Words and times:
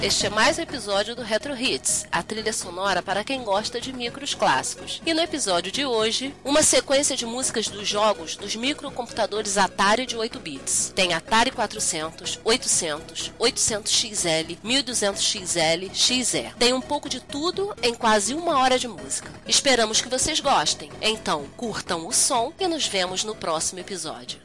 Este 0.00 0.26
é 0.26 0.30
mais 0.30 0.58
um 0.58 0.62
episódio 0.62 1.14
do 1.14 1.22
Retro 1.22 1.54
Hits, 1.56 2.06
a 2.10 2.22
trilha 2.22 2.52
sonora 2.52 3.02
para 3.02 3.22
quem 3.22 3.42
gosta 3.44 3.80
de 3.80 3.92
micros 3.92 4.34
clássicos. 4.34 5.00
E 5.04 5.12
no 5.14 5.20
episódio 5.20 5.70
de 5.70 5.84
hoje, 5.84 6.34
uma 6.44 6.62
sequência 6.62 7.16
de 7.16 7.26
músicas 7.26 7.68
dos 7.68 7.86
jogos 7.86 8.36
dos 8.36 8.56
microcomputadores 8.56 9.56
Atari 9.56 10.06
de 10.06 10.16
8 10.16 10.40
bits. 10.40 10.92
Tem 10.94 11.14
Atari 11.14 11.50
400, 11.50 12.40
800, 12.44 13.32
800XL, 13.38 14.58
1200XL, 14.64 15.90
XE. 15.94 16.52
Tem 16.58 16.72
um 16.72 16.80
pouco 16.80 17.08
de 17.08 17.20
tudo 17.20 17.74
em 17.82 17.94
quase 17.94 18.34
uma 18.34 18.58
hora 18.58 18.78
de 18.78 18.88
música. 18.88 19.30
Esperamos 19.46 20.00
que 20.00 20.08
vocês 20.08 20.40
gostem. 20.40 20.90
Então, 21.00 21.46
curtam 21.56 22.06
o 22.06 22.12
som 22.12 22.52
e 22.58 22.66
nos 22.66 22.86
vemos 22.86 23.22
no 23.24 23.36
próximo 23.36 23.80
episódio. 23.80 24.38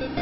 you. 0.00 0.13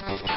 Thank 0.00 0.22
you. 0.22 0.33